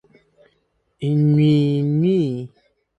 [1.11, 2.31] Nnwiinwii.